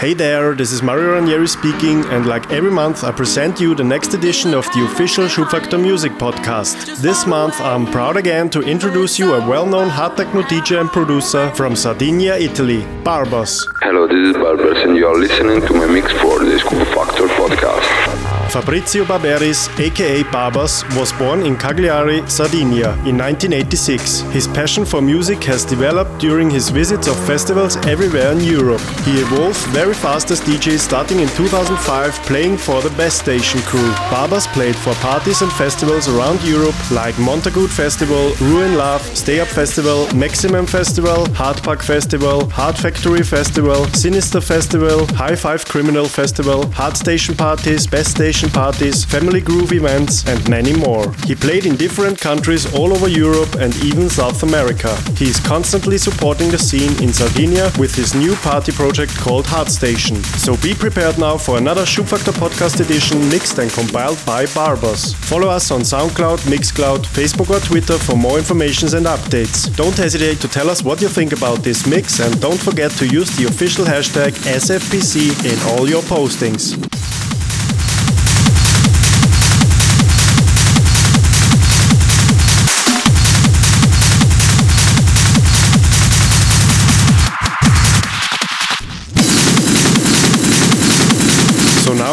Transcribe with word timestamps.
Hey 0.00 0.14
there, 0.14 0.54
this 0.54 0.72
is 0.72 0.82
Mario 0.82 1.12
Ranieri 1.12 1.46
speaking, 1.46 2.06
and 2.06 2.24
like 2.24 2.50
every 2.50 2.70
month, 2.70 3.04
I 3.04 3.12
present 3.12 3.60
you 3.60 3.74
the 3.74 3.84
next 3.84 4.14
edition 4.14 4.54
of 4.54 4.64
the 4.72 4.82
official 4.86 5.26
Schubfaktor 5.26 5.78
Music 5.78 6.12
Podcast. 6.12 7.02
This 7.02 7.26
month, 7.26 7.60
I'm 7.60 7.84
proud 7.84 8.16
again 8.16 8.48
to 8.48 8.62
introduce 8.62 9.18
you 9.18 9.34
a 9.34 9.46
well 9.46 9.66
known 9.66 9.90
hard 9.90 10.16
techno 10.16 10.40
DJ 10.40 10.80
and 10.80 10.88
producer 10.88 11.50
from 11.50 11.76
Sardinia, 11.76 12.36
Italy, 12.36 12.82
Barbers. 13.04 13.68
Hello, 13.82 14.06
this 14.06 14.26
is 14.30 14.36
Barbers, 14.36 14.78
and 14.78 14.96
you 14.96 15.06
are 15.06 15.18
listening 15.18 15.60
to 15.66 15.74
my 15.74 15.86
mix 15.86 16.10
for 16.12 16.38
the 16.38 16.56
Schubfaktor 16.56 17.28
Podcast. 17.36 18.19
Fabrizio 18.50 19.04
Barberis, 19.04 19.68
aka 19.78 20.24
Barbers, 20.24 20.82
was 20.96 21.12
born 21.12 21.46
in 21.46 21.56
Cagliari, 21.56 22.28
Sardinia 22.28 22.90
in 23.06 23.16
1986. 23.16 24.22
His 24.32 24.48
passion 24.48 24.84
for 24.84 25.00
music 25.00 25.44
has 25.44 25.64
developed 25.64 26.18
during 26.18 26.50
his 26.50 26.68
visits 26.68 27.06
of 27.06 27.16
festivals 27.26 27.76
everywhere 27.86 28.32
in 28.32 28.40
Europe. 28.40 28.80
He 29.04 29.20
evolved 29.20 29.60
very 29.68 29.94
fast 29.94 30.32
as 30.32 30.40
DJ 30.40 30.78
starting 30.78 31.20
in 31.20 31.28
2005 31.28 32.14
playing 32.26 32.56
for 32.56 32.82
the 32.82 32.90
Best 32.96 33.18
Station 33.18 33.60
crew. 33.60 33.92
Barbers 34.10 34.48
played 34.48 34.74
for 34.74 34.94
parties 34.94 35.42
and 35.42 35.52
festivals 35.52 36.08
around 36.08 36.42
Europe 36.42 36.74
like 36.90 37.14
Montagut 37.16 37.70
Festival, 37.70 38.32
Ruin 38.40 38.74
Love, 38.76 39.02
Stay 39.16 39.38
Up 39.38 39.48
Festival, 39.48 40.12
Maximum 40.12 40.66
Festival, 40.66 41.24
Hard 41.34 41.62
Park 41.62 41.82
Festival, 41.82 42.50
Hard 42.50 42.76
Factory 42.76 43.22
Festival, 43.22 43.84
Sinister 43.94 44.40
Festival, 44.40 45.06
High 45.14 45.36
Five 45.36 45.64
Criminal 45.66 46.06
Festival, 46.06 46.66
Hard 46.72 46.96
Station 46.96 47.36
Parties, 47.36 47.86
Best 47.86 48.10
Station 48.10 48.39
parties, 48.48 49.04
family 49.04 49.40
groove 49.40 49.72
events, 49.72 50.26
and 50.26 50.48
many 50.48 50.72
more. 50.72 51.12
He 51.26 51.34
played 51.34 51.66
in 51.66 51.76
different 51.76 52.18
countries 52.18 52.72
all 52.74 52.92
over 52.92 53.08
Europe 53.08 53.56
and 53.56 53.74
even 53.84 54.08
South 54.08 54.42
America. 54.42 54.96
He 55.16 55.28
is 55.28 55.40
constantly 55.40 55.98
supporting 55.98 56.50
the 56.50 56.58
scene 56.58 56.92
in 57.02 57.12
Sardinia 57.12 57.70
with 57.78 57.94
his 57.94 58.14
new 58.14 58.34
party 58.36 58.72
project 58.72 59.14
called 59.18 59.46
Hard 59.46 59.68
Station. 59.68 60.16
So 60.44 60.56
be 60.58 60.74
prepared 60.74 61.18
now 61.18 61.36
for 61.36 61.58
another 61.58 61.82
Schubfaktor 61.82 62.32
podcast 62.32 62.80
edition 62.80 63.18
mixed 63.28 63.58
and 63.58 63.70
compiled 63.70 64.18
by 64.24 64.46
Barbers. 64.54 65.12
Follow 65.14 65.48
us 65.48 65.70
on 65.70 65.80
SoundCloud, 65.80 66.38
Mixcloud, 66.48 67.04
Facebook 67.04 67.50
or 67.50 67.60
Twitter 67.60 67.98
for 67.98 68.16
more 68.16 68.38
information 68.38 68.88
and 68.94 69.06
updates. 69.06 69.74
Don't 69.76 69.96
hesitate 69.96 70.40
to 70.40 70.48
tell 70.48 70.70
us 70.70 70.82
what 70.82 71.00
you 71.02 71.08
think 71.08 71.32
about 71.32 71.58
this 71.58 71.86
mix 71.86 72.20
and 72.20 72.40
don't 72.40 72.60
forget 72.60 72.90
to 72.92 73.06
use 73.06 73.36
the 73.36 73.46
official 73.46 73.84
hashtag 73.84 74.30
SFPC 74.46 75.30
in 75.44 75.58
all 75.70 75.88
your 75.88 76.02
postings. 76.02 76.78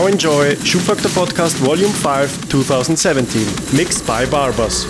Enjoy 0.08 0.56
Schubfaktor 0.64 1.10
Podcast 1.10 1.56
Volume 1.58 1.92
5 1.92 2.48
2017, 2.50 3.78
mixed 3.78 4.08
by 4.08 4.26
Barbers. 4.26 4.88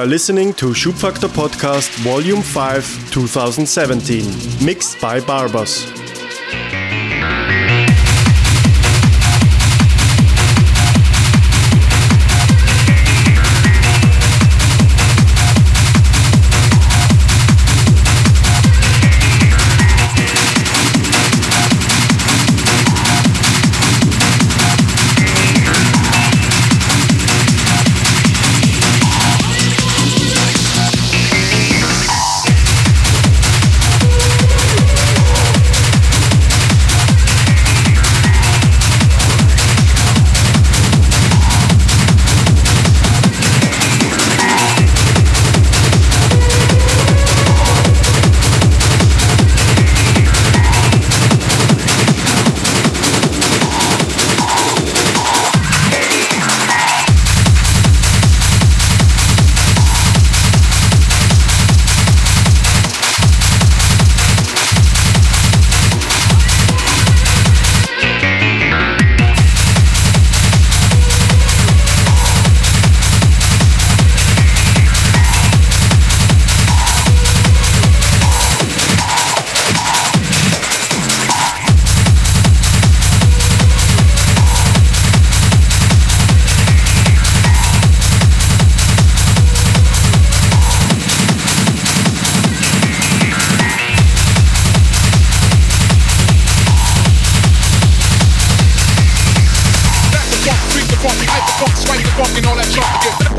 are 0.00 0.06
listening 0.06 0.54
to 0.54 0.72
Schubfaktor 0.72 1.28
Podcast 1.28 1.90
Volume 1.98 2.40
5 2.40 3.10
2017, 3.10 4.24
mixed 4.64 4.98
by 4.98 5.20
Barbers. 5.20 5.99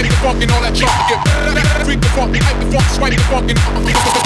swipe 0.00 0.08
the 0.08 0.16
funk 0.24 0.42
and 0.42 0.52
all 0.52 0.62
that 0.62 0.76
shit. 0.76 0.88
Get 1.08 1.20
back, 1.54 1.84
freak 1.84 2.00
the 2.00 2.08
funk, 2.16 2.36
hype 2.36 2.56
the 2.56 2.66
funk, 2.72 2.88
swipe 2.88 3.12
the 3.12 3.20
funk 3.28 3.50
and 3.50 3.58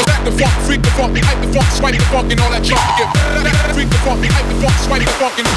back 0.06 0.22
the 0.22 0.30
funk, 0.30 0.54
freak 0.66 0.82
the 0.82 0.90
funk, 0.94 1.18
hype 1.18 1.40
the 1.42 1.48
funk, 1.50 1.68
swipe 1.74 1.94
the 1.98 2.04
funk 2.14 2.30
and 2.30 2.40
all 2.40 2.50
that 2.50 2.62
shit. 2.62 2.78
Get 2.94 3.10
back, 3.42 3.74
freak 3.74 3.90
the 3.90 3.98
funk, 4.06 4.22
hype 4.22 4.46
the 4.46 4.54
funk, 4.62 4.76
swipe 4.86 5.02
the 5.02 5.10
funk 5.18 5.38
and 5.42 5.48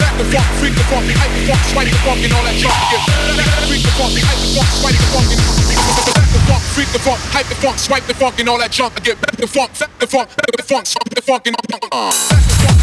back 0.00 0.14
the 0.16 0.24
funk, 0.32 0.48
freak 0.56 0.72
the 0.72 0.84
funk, 0.88 1.04
hype 1.04 1.32
the 1.36 1.42
funk, 1.44 1.62
swipe 1.68 1.88
the 1.92 1.98
funk 2.00 2.20
and 2.24 2.32
all 2.32 2.44
that 2.48 2.56
shit. 2.56 2.72
Get 2.72 3.02
back, 3.36 3.52
freak 3.68 3.82
the 3.84 3.92
funk, 3.92 4.12
hype 4.16 4.40
the 4.40 4.48
funk, 4.56 4.70
swipe 4.72 4.96
the 4.96 5.06
funk 5.12 5.28
and 5.36 5.42
back 6.16 6.28
the 6.32 6.40
funk, 6.48 6.62
freak 6.72 6.88
the 6.92 7.00
funk, 7.04 7.20
hype 7.28 7.48
the 7.48 7.56
funk, 7.60 7.76
swipe 7.76 8.06
the 8.08 8.14
funk 8.16 8.40
and 8.40 8.48
all 8.48 8.58
that 8.58 8.72
junk. 8.72 8.96
Get 9.04 9.20
back 9.20 9.36
the 9.36 9.48
funk, 9.48 9.76
back 9.76 9.92
the 10.00 10.08
funk, 10.08 10.28
back 10.32 10.56
the 10.56 10.64
funk, 10.64 10.84
the 10.88 10.96
funk, 10.96 11.08
the 11.12 11.22
funk 11.22 11.42
and 11.44 11.56
back 11.68 11.80
the 11.80 11.88
funk. 11.92 12.81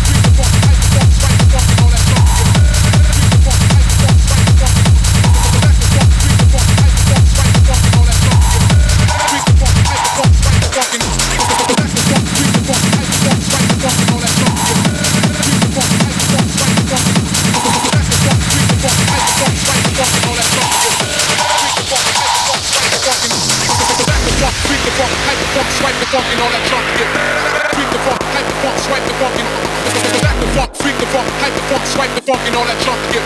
fucking 26.10 26.42
on 26.42 26.50
that 26.50 26.66
jump 26.66 26.86
dip. 26.98 27.10
Freak 27.78 27.90
the 27.94 28.02
fuck, 28.02 28.18
hype 28.34 28.48
the 28.50 28.58
fuck, 28.66 28.78
swipe 28.82 29.06
the 29.06 29.14
fucking. 29.22 29.46
Back 30.26 30.38
the 30.42 30.50
fuck, 30.58 30.72
freak 30.82 30.98
the 30.98 31.06
fuck, 31.14 31.28
hype 31.38 31.54
the 31.54 31.64
fuck, 31.70 31.84
swipe 31.86 32.14
the 32.18 32.24
fucking 32.26 32.56
on 32.58 32.66
that 32.66 32.80
junk. 32.82 32.98
dip. 33.14 33.22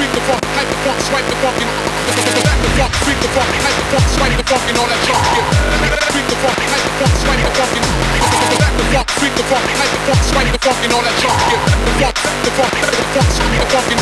Freak 0.00 0.12
the 0.16 0.22
fuck, 0.24 0.40
hype 0.56 0.64
the 0.64 0.78
fuck, 0.80 0.98
swipe 1.04 1.28
the 1.28 1.36
fucking. 1.44 1.68
Back 2.40 2.58
the 2.64 2.70
fuck, 2.72 2.92
freak 3.04 3.20
the 3.20 3.28
fuck, 3.36 3.50
hype 3.52 3.76
the 3.76 3.84
fuck, 3.92 4.06
swipe 4.16 4.32
the 4.32 4.46
fucking 4.48 4.76
on 4.80 4.88
that 4.88 5.00
jump 5.04 5.20
dip. 5.28 5.44
Freak 6.08 6.26
the 6.32 6.38
fuck, 6.40 6.56
hype 6.56 6.84
the 6.88 6.92
fuck, 6.96 7.14
swipe 7.20 7.42
the 7.44 7.52
fucking. 7.52 7.84
Back 7.84 8.72
the 8.80 8.86
fuck, 8.96 9.08
freak 9.20 9.34
the 9.36 9.44
fuck, 9.52 9.66
hype 9.76 9.92
the 9.92 10.00
fuck, 10.08 10.20
swipe 10.24 10.50
the 10.56 10.60
fucking 10.64 10.92
on 10.96 11.04
that 11.04 11.16
jump 11.20 11.36
dip. 11.52 11.60
The 11.68 11.92
fuck, 12.00 12.16
the 12.16 12.52
fuck, 12.56 12.72
the 12.72 13.04
fuck, 13.12 13.28
swipe 13.28 13.60
the 13.60 13.68
fucking. 13.76 14.00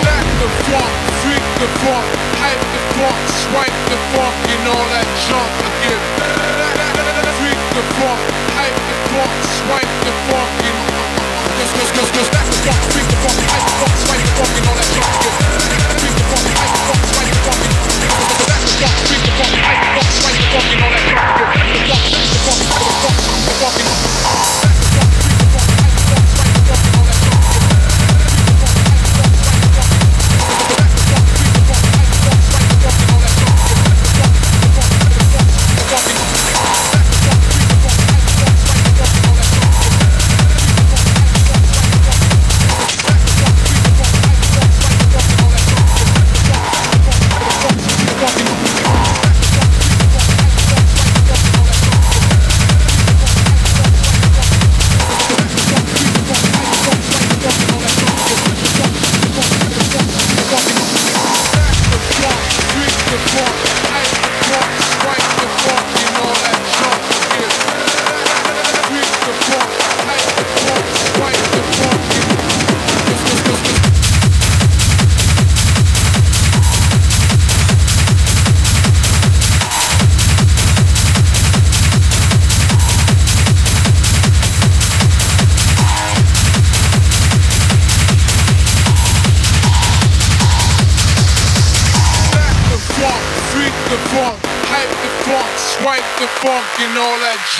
Back 0.00 0.26
the 0.40 0.48
fuck, 0.72 0.92
freak 1.20 1.44
the 1.60 1.68
fuck, 1.84 2.06
hype 2.40 2.64
the 2.72 2.80
fuck, 2.96 3.20
swipe 3.36 3.78
the 3.92 3.98
fucking 4.16 4.64
on 4.64 4.86
that 4.96 5.08
jump 5.28 5.52
dip 5.84 6.53
the 7.74 7.82
funk, 7.98 8.22
hype 8.54 8.70
the 8.70 8.96
funk, 9.10 9.34
swipe 9.58 9.94
the 10.06 10.14
funk, 10.30 10.62
and 10.62 10.78
cause, 11.58 11.72
cause, 11.74 11.90
cause, 11.90 12.10
cause 12.14 12.30
that's 12.30 12.46
the 12.54 12.70
fuck, 12.70 12.78
freeze 12.94 13.10
the 13.10 13.18
funk, 13.18 13.34
hype 13.50 13.66
the 13.66 13.74
fuck, 13.82 13.94
swipe 13.98 14.22
the 14.22 14.30
funk, 14.38 14.54
all 14.70 14.78
that 14.78 14.90
junk. 14.94 15.10
Freeze 15.98 16.14
the 16.14 16.22
funk, 16.30 16.46
hype 16.54 16.70
the 16.70 16.82
funk, 16.86 17.02
swipe 17.10 17.30
the 17.34 17.40
funk, 17.42 17.62
and 17.66 18.46
that's 18.46 18.62
the 18.62 18.78
funk, 18.78 18.94
freeze 19.10 19.26
the 19.26 19.32
funk, 19.34 19.54
hype 19.58 19.82
the 19.82 19.90
funk, 19.90 20.10
swipe 20.22 20.38
the 20.38 20.46
funk, 20.54 20.70
all 20.86 20.90
that 20.94 21.02
junk. 21.02 21.34
The 21.34 21.82
that's 21.90 22.30
the 22.30 22.38
funk, 22.46 22.62
the 22.62 22.94
funk, 23.02 23.18
the 23.42 23.54
funk, 23.58 23.74
the 23.74 23.90
funk. 23.90 24.83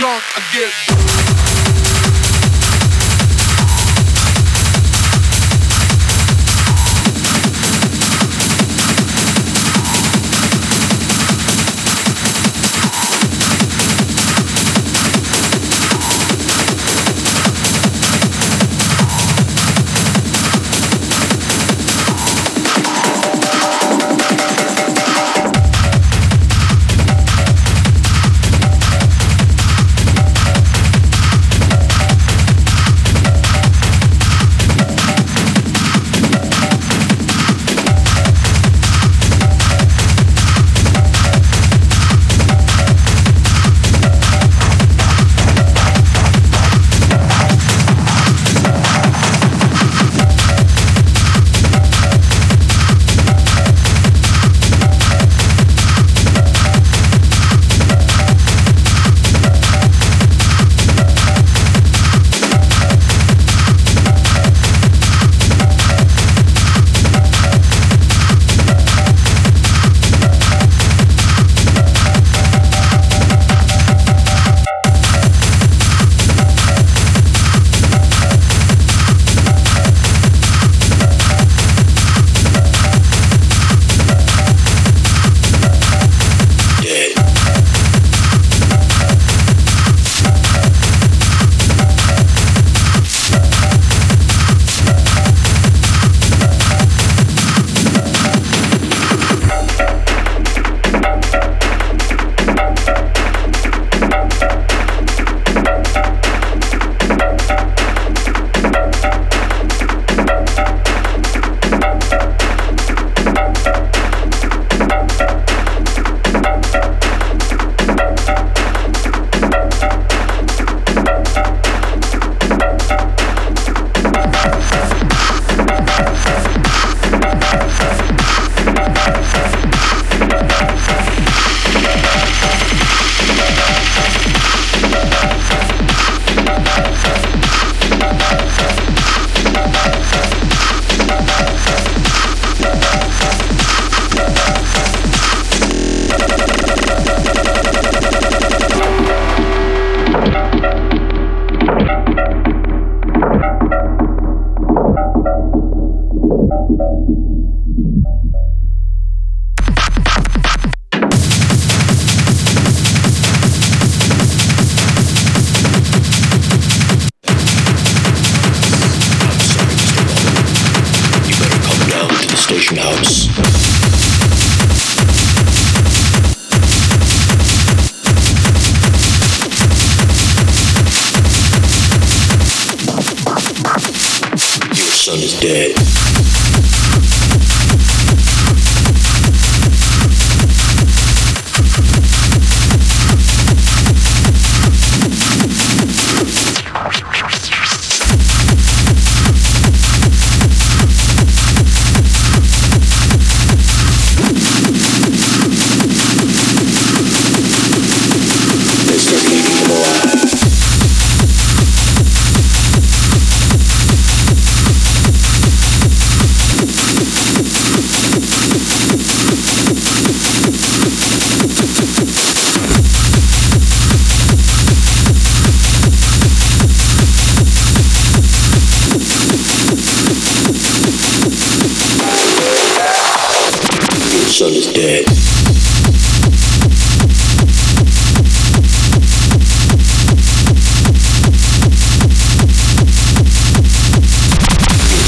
That. 0.01 0.23
I 0.37 0.41
get. 0.53 0.84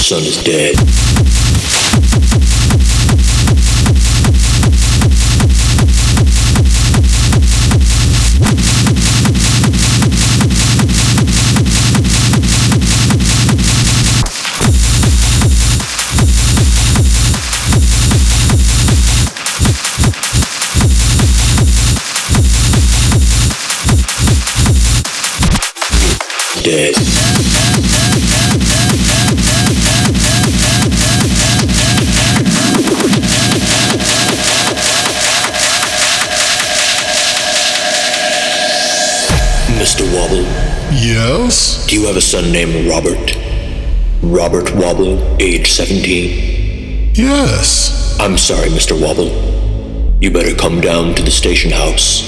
Son 0.06 0.46
named 42.56 42.88
Robert. 42.88 43.36
Robert 44.22 44.74
Wobble, 44.74 45.36
age 45.40 45.70
17. 45.70 47.12
Yes. 47.14 48.16
I'm 48.18 48.36
sorry, 48.36 48.70
Mr. 48.70 49.00
Wobble. 49.00 49.30
You 50.20 50.30
better 50.30 50.54
come 50.56 50.80
down 50.80 51.14
to 51.14 51.22
the 51.22 51.30
station 51.30 51.70
house. 51.70 52.22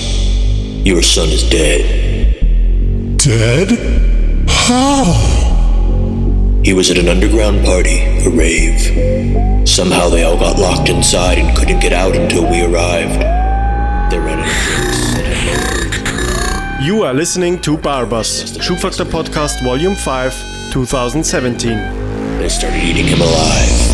Your 0.84 1.02
son 1.02 1.28
is 1.30 1.48
dead. 1.48 3.16
Dead? 3.16 4.48
How? 4.48 5.12
He 6.62 6.72
was 6.72 6.90
at 6.90 6.98
an 6.98 7.08
underground 7.08 7.64
party, 7.64 7.98
a 7.98 8.30
rave. 8.30 9.68
Somehow 9.68 10.08
they 10.08 10.22
all 10.22 10.38
got 10.38 10.58
locked 10.58 10.88
inside 10.88 11.38
and 11.38 11.56
couldn't 11.56 11.80
get 11.80 11.92
out 11.92 12.14
until 12.14 12.48
we 12.48 12.62
arrived. 12.62 13.37
You 16.88 17.02
are 17.02 17.12
listening 17.12 17.60
to 17.60 17.76
Barbers, 17.76 18.56
Schubfaktor 18.56 19.04
Podcast 19.04 19.62
Volume 19.62 19.94
5, 19.94 20.72
2017. 20.72 21.76
They 22.38 22.48
started 22.48 22.82
eating 22.82 23.06
him 23.06 23.20
alive. 23.20 23.87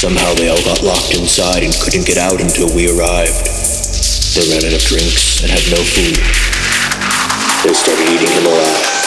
Somehow 0.00 0.32
they 0.32 0.48
all 0.48 0.64
got 0.64 0.82
locked 0.82 1.14
inside 1.14 1.62
and 1.62 1.74
couldn't 1.74 2.06
get 2.06 2.16
out 2.16 2.40
until 2.40 2.74
we 2.74 2.88
arrived. 2.88 3.44
They 4.32 4.48
ran 4.48 4.64
out 4.64 4.72
of 4.72 4.80
drinks 4.80 5.42
and 5.42 5.50
had 5.52 5.60
no 5.68 5.76
food. 5.76 6.16
They 7.68 7.74
started 7.74 8.08
eating 8.08 8.32
him 8.32 8.46
alive. 8.46 8.99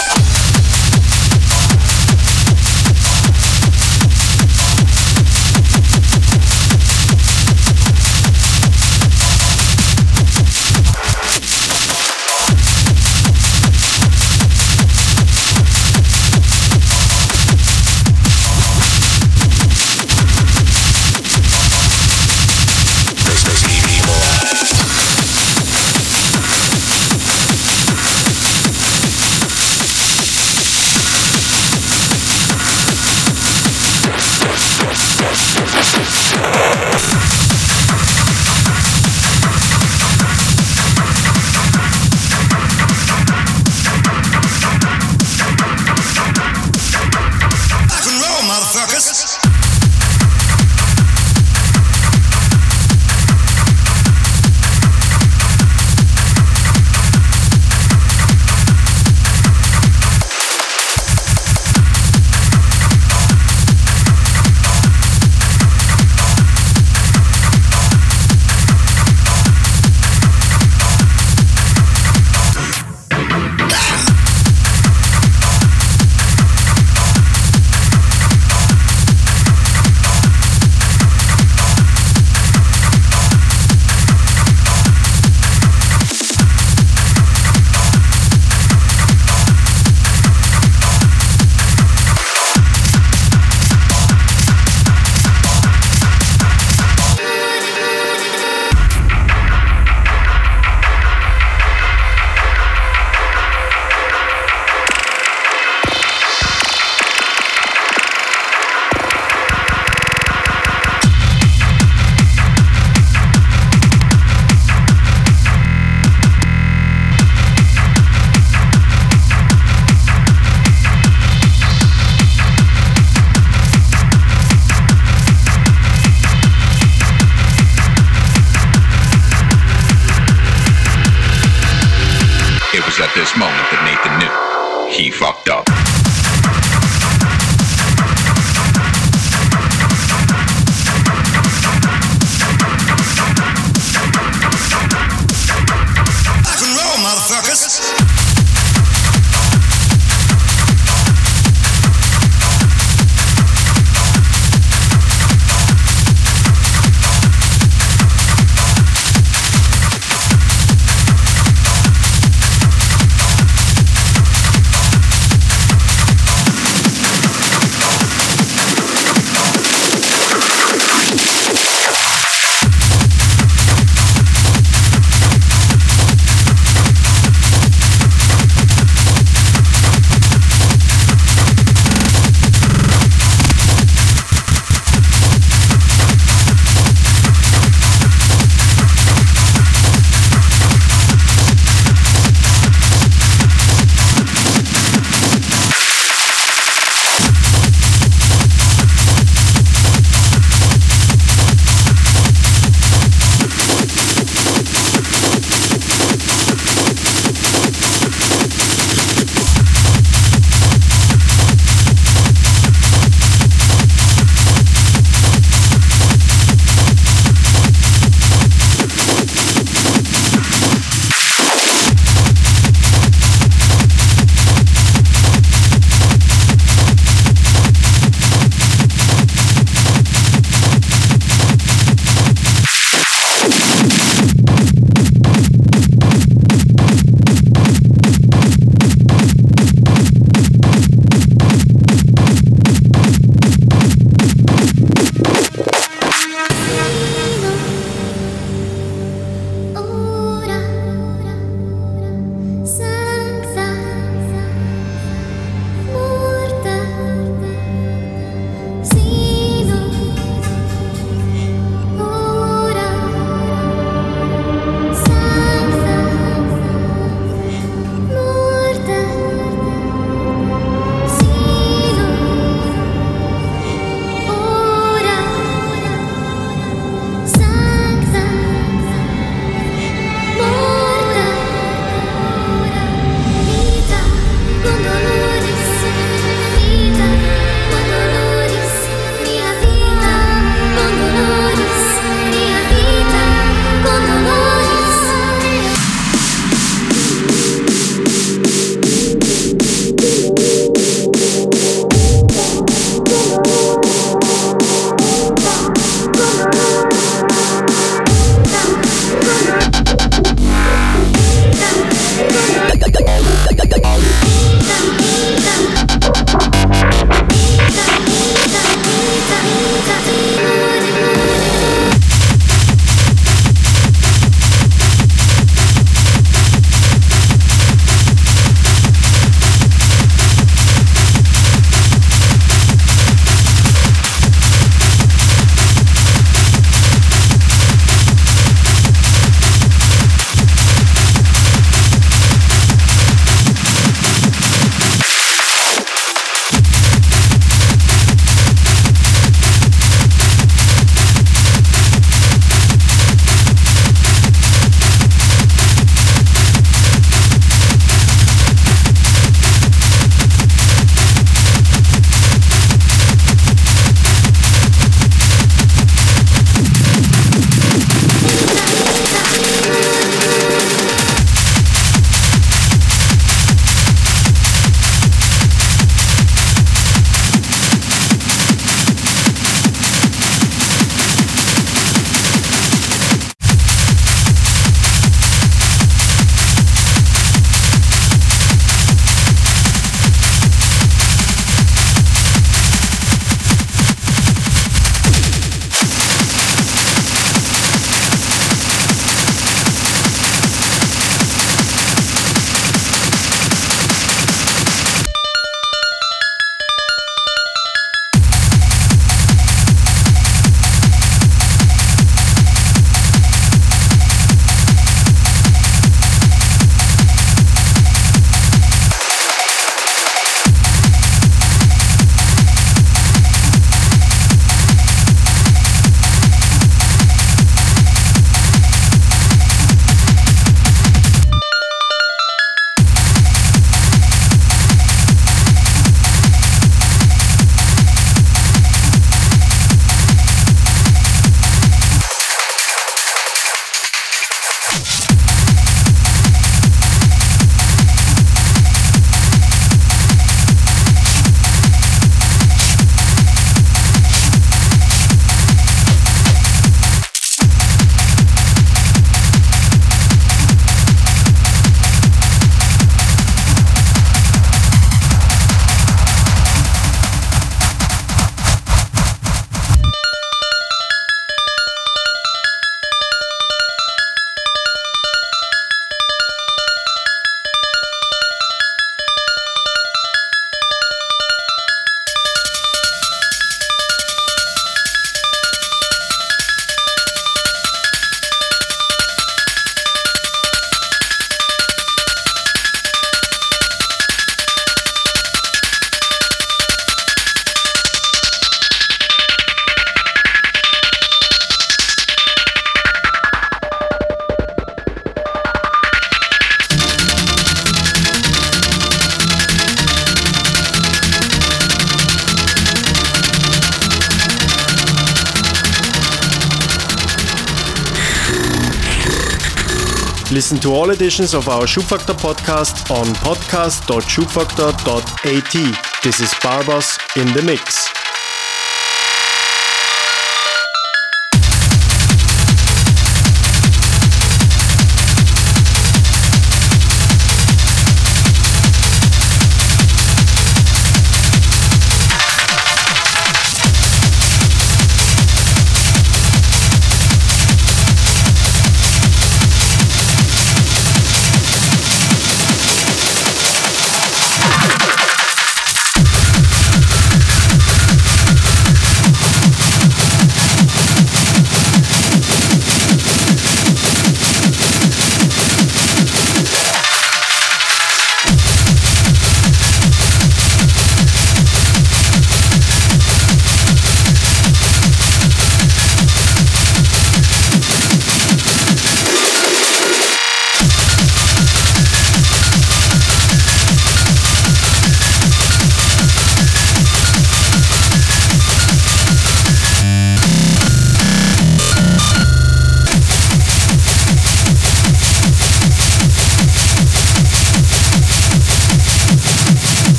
Editions 521.13 521.35
of 521.35 521.47
our 521.47 521.67
Schubfaktor 521.67 522.15
podcast 522.15 522.89
on 522.89 523.05
podcast.schubfaktor.at. 523.17 526.03
This 526.03 526.19
is 526.19 526.33
Barbers 526.41 526.97
in 527.15 527.31
the 527.35 527.43
Mix. 527.43 527.92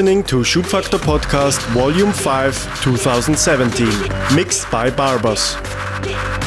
listening 0.00 0.24
to 0.24 0.36
Schubfaktor 0.36 0.98
Podcast 0.98 1.60
Volume 1.74 2.10
5 2.10 2.82
2017, 2.82 3.86
mixed 4.34 4.70
by 4.70 4.88
Barbers. 4.88 5.56
Yeah. 6.02 6.40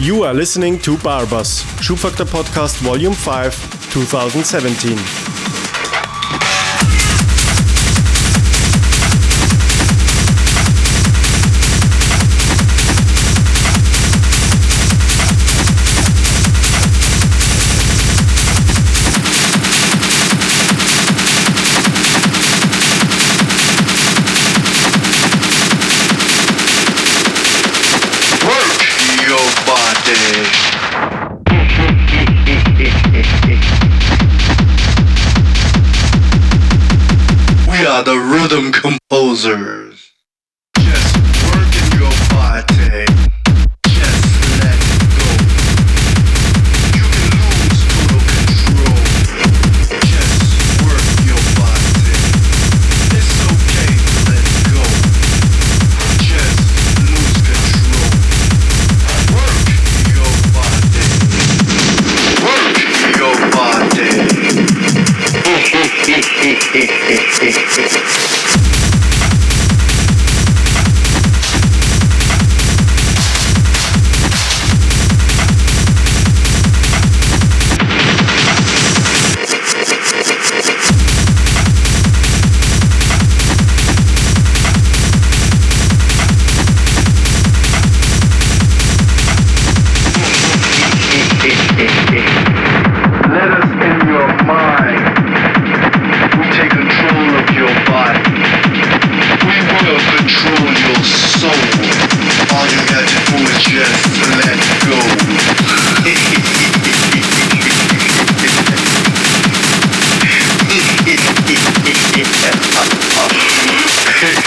You 0.00 0.22
are 0.22 0.32
listening 0.32 0.78
to 0.78 0.96
Barbers, 0.96 1.60
Shoe 1.82 1.94
Podcast 1.94 2.80
Volume 2.80 3.12
5, 3.12 3.92
2017. 3.92 5.29
rhythm 38.40 38.72
composer. 38.72 39.89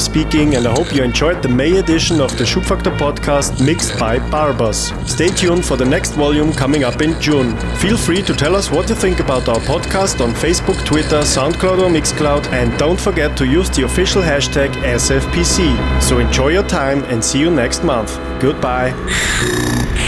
speaking, 0.00 0.56
and 0.56 0.66
I 0.66 0.70
hope 0.72 0.94
you 0.94 1.02
enjoyed 1.02 1.42
the 1.42 1.48
May 1.48 1.78
edition 1.78 2.20
of 2.20 2.36
the 2.38 2.44
Schubfaktor 2.44 2.96
podcast 2.96 3.64
mixed 3.64 3.98
by 3.98 4.18
Barbers. 4.30 4.92
Stay 5.06 5.28
tuned 5.28 5.64
for 5.64 5.76
the 5.76 5.84
next 5.84 6.12
volume 6.12 6.52
coming 6.52 6.82
up 6.84 7.02
in 7.02 7.20
June. 7.20 7.56
Feel 7.76 7.96
free 7.96 8.22
to 8.22 8.34
tell 8.34 8.56
us 8.56 8.70
what 8.70 8.88
you 8.88 8.94
think 8.94 9.20
about 9.20 9.48
our 9.48 9.60
podcast 9.60 10.20
on 10.20 10.32
Facebook, 10.32 10.84
Twitter, 10.84 11.20
SoundCloud, 11.20 11.78
or 11.78 11.90
Mixcloud, 11.90 12.46
and 12.52 12.76
don't 12.78 13.00
forget 13.00 13.36
to 13.36 13.46
use 13.46 13.68
the 13.70 13.82
official 13.84 14.22
hashtag 14.22 14.70
SFPC. 14.82 16.00
So 16.00 16.18
enjoy 16.18 16.48
your 16.48 16.66
time 16.66 17.04
and 17.04 17.22
see 17.22 17.38
you 17.38 17.50
next 17.50 17.84
month. 17.84 18.18
Goodbye. 18.40 19.99